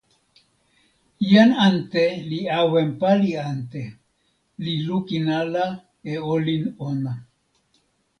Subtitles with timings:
[1.31, 3.83] jan ante li awen pali ante,
[4.63, 5.65] li lukin ala
[6.11, 7.13] e olin ona.